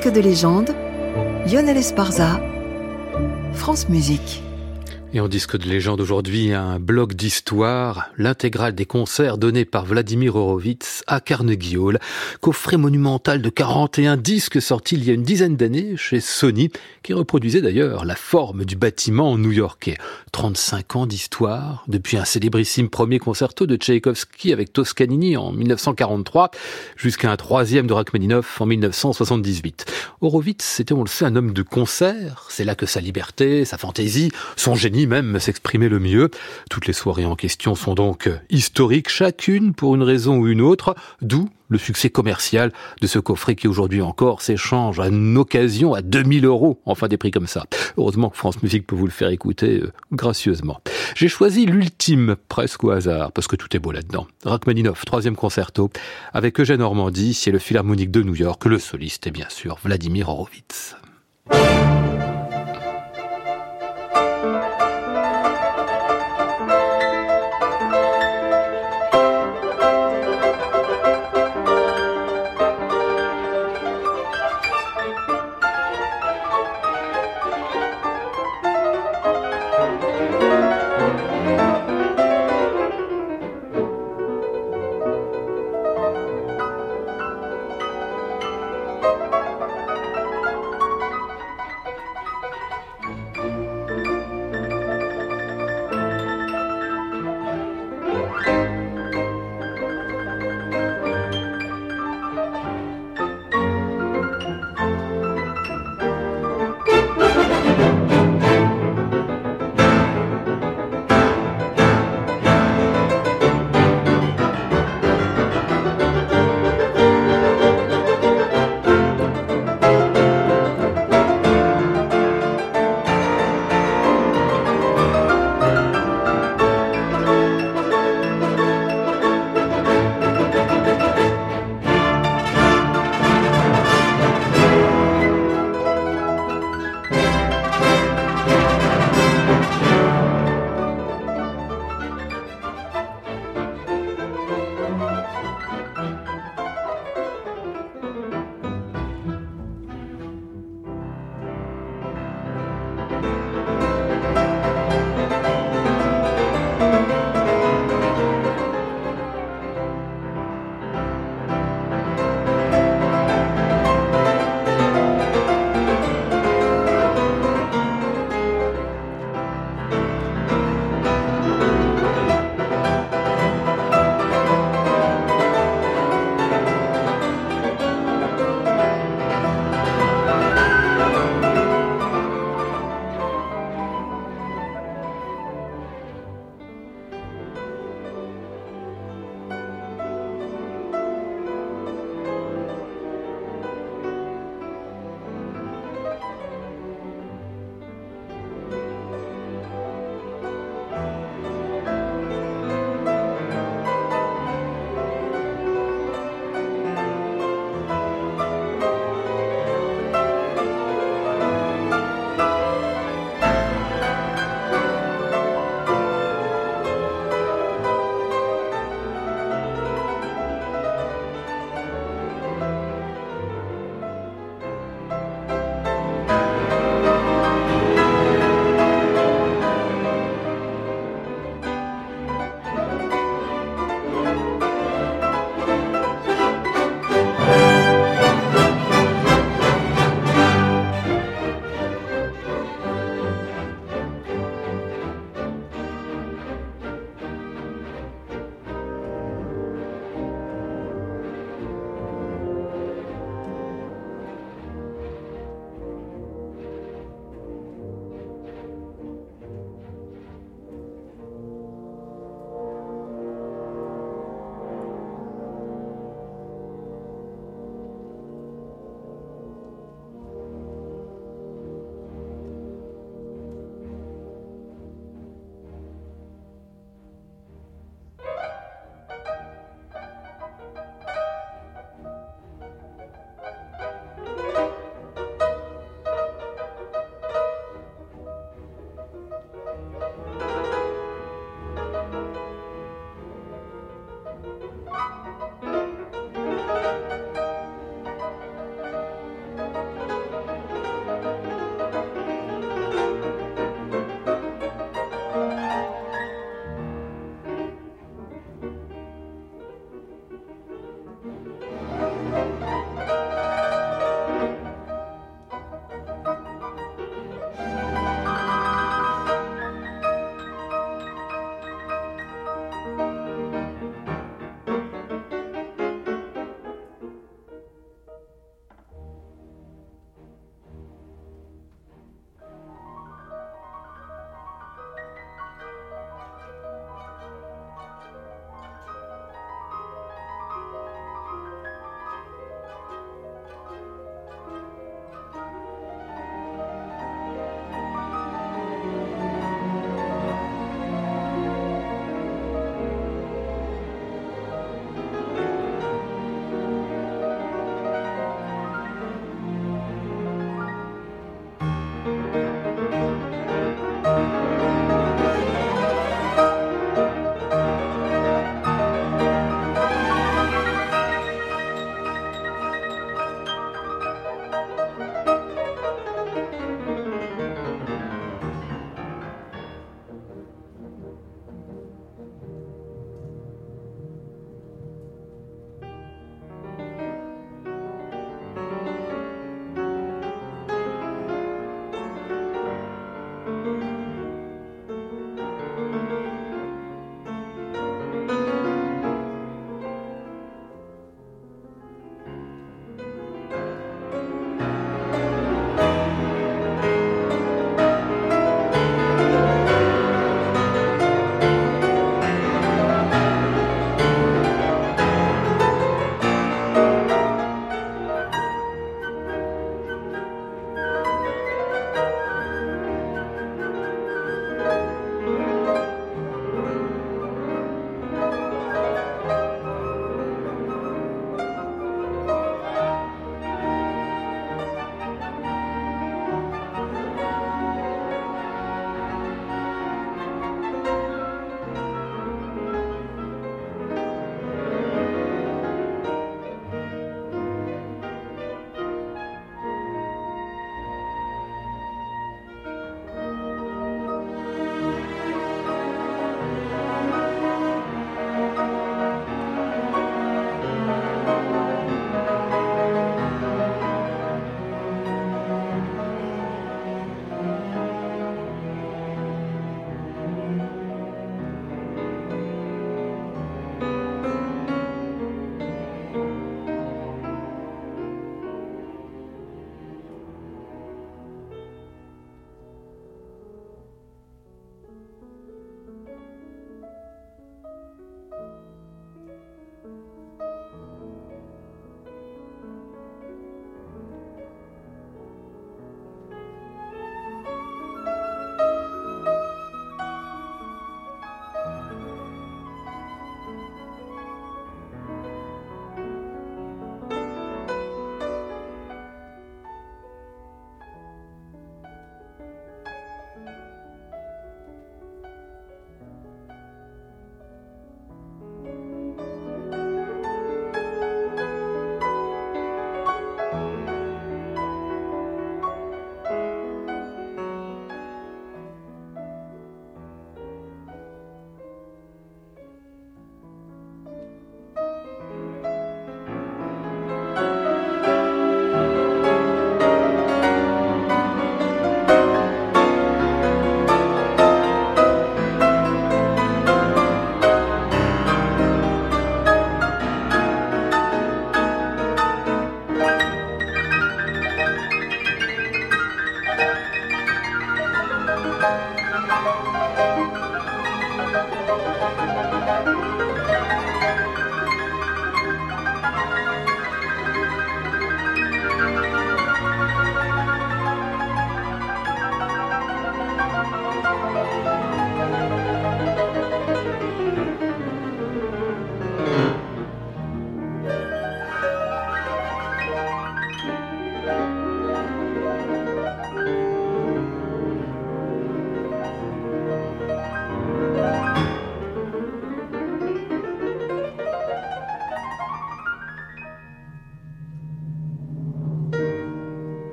Disque 0.00 0.12
de 0.14 0.20
légende, 0.20 0.76
Lionel 1.46 1.76
Esparza, 1.76 2.40
France 3.54 3.88
Musique. 3.88 4.47
Et 5.14 5.20
en 5.20 5.28
disque 5.28 5.56
de 5.56 5.66
légende 5.66 6.02
aujourd'hui, 6.02 6.52
un 6.52 6.78
bloc 6.78 7.14
d'histoire, 7.14 8.10
l'intégrale 8.18 8.74
des 8.74 8.84
concerts 8.84 9.38
donnés 9.38 9.64
par 9.64 9.86
Vladimir 9.86 10.36
Horowitz 10.36 11.02
à 11.06 11.20
Carnegie 11.20 11.78
Hall, 11.78 11.98
coffret 12.42 12.76
monumental 12.76 13.40
de 13.40 13.48
41 13.48 14.18
disques 14.18 14.60
sortis 14.60 14.96
il 14.96 15.04
y 15.04 15.10
a 15.10 15.14
une 15.14 15.22
dizaine 15.22 15.56
d'années 15.56 15.96
chez 15.96 16.20
Sony, 16.20 16.68
qui 17.02 17.14
reproduisait 17.14 17.62
d'ailleurs 17.62 18.04
la 18.04 18.16
forme 18.16 18.66
du 18.66 18.76
bâtiment 18.76 19.38
new-yorkais. 19.38 19.96
35 20.32 20.96
ans 20.96 21.06
d'histoire, 21.06 21.84
depuis 21.88 22.18
un 22.18 22.26
célébrissime 22.26 22.90
premier 22.90 23.18
concerto 23.18 23.64
de 23.64 23.76
Tchaïkovski 23.76 24.52
avec 24.52 24.74
Toscanini 24.74 25.38
en 25.38 25.52
1943, 25.52 26.50
jusqu'à 26.96 27.32
un 27.32 27.36
troisième 27.38 27.86
de 27.86 27.94
Rachmaninoff 27.94 28.60
en 28.60 28.66
1978. 28.66 29.86
Horowitz, 30.20 30.62
c'était, 30.62 30.92
on 30.92 31.02
le 31.02 31.08
sait, 31.08 31.24
un 31.24 31.34
homme 31.34 31.54
de 31.54 31.62
concert. 31.62 32.46
C'est 32.50 32.64
là 32.64 32.74
que 32.74 32.84
sa 32.84 33.00
liberté, 33.00 33.64
sa 33.64 33.78
fantaisie, 33.78 34.30
son 34.56 34.74
génie 34.74 34.97
même 35.06 35.38
s'exprimer 35.38 35.88
le 35.88 35.98
mieux. 35.98 36.30
Toutes 36.70 36.86
les 36.86 36.92
soirées 36.92 37.26
en 37.26 37.36
question 37.36 37.74
sont 37.74 37.94
donc 37.94 38.28
historiques, 38.50 39.08
chacune 39.08 39.74
pour 39.74 39.94
une 39.94 40.02
raison 40.02 40.38
ou 40.38 40.48
une 40.48 40.60
autre, 40.60 40.94
d'où 41.22 41.48
le 41.68 41.78
succès 41.78 42.10
commercial 42.10 42.72
de 43.00 43.06
ce 43.06 43.18
coffret 43.18 43.54
qui 43.54 43.68
aujourd'hui 43.68 44.02
encore 44.02 44.42
s'échange 44.42 45.00
à 45.00 45.08
une 45.08 45.36
occasion 45.36 45.94
à 45.94 46.02
2000 46.02 46.44
euros, 46.44 46.80
enfin 46.84 47.08
des 47.08 47.16
prix 47.16 47.30
comme 47.30 47.46
ça. 47.46 47.64
Heureusement 47.96 48.30
que 48.30 48.36
France 48.36 48.62
Musique 48.62 48.86
peut 48.86 48.96
vous 48.96 49.06
le 49.06 49.12
faire 49.12 49.28
écouter 49.28 49.80
euh, 49.80 49.92
gracieusement. 50.12 50.80
J'ai 51.14 51.28
choisi 51.28 51.66
l'ultime, 51.66 52.36
presque 52.48 52.84
au 52.84 52.90
hasard, 52.90 53.32
parce 53.32 53.46
que 53.46 53.56
tout 53.56 53.74
est 53.76 53.80
beau 53.80 53.92
là-dedans. 53.92 54.26
Rachmaninoff, 54.44 55.04
troisième 55.04 55.36
concerto, 55.36 55.90
avec 56.32 56.58
Eugène 56.58 56.80
Normandie 56.80 57.38
et 57.46 57.50
le 57.50 57.58
Philharmonique 57.58 58.10
de 58.10 58.22
New 58.22 58.34
York, 58.34 58.64
le 58.64 58.78
soliste 58.78 59.26
est 59.26 59.32
bien 59.32 59.48
sûr 59.48 59.78
Vladimir 59.82 60.28
Horowitz. 60.28 60.96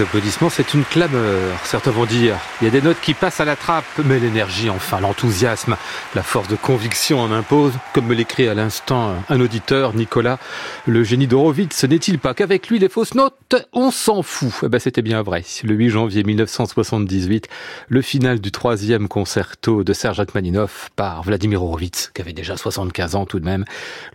Applaudissements, 0.00 0.50
c'est 0.50 0.74
une 0.74 0.84
clameur. 0.84 1.58
Certains 1.64 1.90
vont 1.90 2.06
dire, 2.06 2.36
il 2.60 2.64
y 2.64 2.68
a 2.68 2.70
des 2.70 2.80
notes 2.80 3.00
qui 3.02 3.14
passent 3.14 3.40
à 3.40 3.44
la 3.44 3.56
trappe, 3.56 3.84
mais 4.04 4.18
l'énergie, 4.18 4.70
enfin, 4.70 5.00
l'enthousiasme, 5.00 5.76
la 6.14 6.22
force 6.22 6.48
de 6.48 6.56
conviction 6.56 7.20
en 7.20 7.32
impose, 7.32 7.72
comme 7.92 8.06
me 8.06 8.14
l'écrit 8.14 8.48
à 8.48 8.54
l'instant 8.54 9.14
un 9.28 9.40
auditeur, 9.40 9.94
Nicolas. 9.94 10.38
Le 10.86 11.04
génie 11.04 11.26
d'Horowitz, 11.26 11.84
n'est-il 11.84 12.18
pas 12.18 12.34
qu'avec 12.34 12.68
lui, 12.68 12.78
les 12.78 12.88
fausses 12.88 13.14
notes, 13.14 13.66
on 13.72 13.90
s'en 13.90 14.22
fout? 14.22 14.52
Eh 14.62 14.68
ben, 14.68 14.78
C'était 14.78 15.02
bien 15.02 15.22
vrai. 15.22 15.44
Le 15.64 15.74
8 15.74 15.90
janvier 15.90 16.22
1978, 16.22 17.48
le 17.88 18.02
final 18.02 18.40
du 18.40 18.50
troisième 18.52 19.08
concerto 19.08 19.84
de 19.84 19.92
Serge 19.92 20.18
Rachmaninoff 20.18 20.90
par 20.96 21.22
Vladimir 21.22 21.62
Horowitz, 21.62 22.10
qui 22.14 22.22
avait 22.22 22.32
déjà 22.32 22.56
75 22.56 23.16
ans 23.16 23.26
tout 23.26 23.40
de 23.40 23.44
même. 23.44 23.64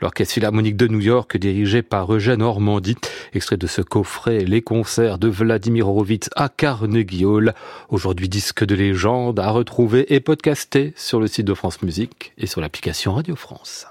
L'Orchestre 0.01 0.33
Philharmonique 0.33 0.77
de 0.77 0.87
New 0.87 1.01
York, 1.01 1.37
dirigé 1.37 1.81
par 1.81 2.13
Eugène 2.13 2.41
Ormandy, 2.41 2.95
extrait 3.33 3.57
de 3.57 3.67
ce 3.67 3.81
coffret, 3.81 4.39
les 4.39 4.61
concerts 4.61 5.17
de 5.17 5.27
Vladimir 5.27 5.74
Horowitz 5.81 6.29
à 6.35 6.49
Carnegie 6.49 7.25
Hall. 7.25 7.53
Aujourd'hui 7.89 8.29
disque 8.29 8.65
de 8.65 8.75
légende 8.75 9.39
à 9.39 9.51
retrouver 9.51 10.13
et 10.13 10.19
podcaster 10.19 10.93
sur 10.95 11.19
le 11.19 11.27
site 11.27 11.45
de 11.45 11.53
France 11.53 11.81
Musique 11.81 12.33
et 12.37 12.47
sur 12.47 12.61
l'application 12.61 13.13
Radio 13.13 13.35
France. 13.35 13.87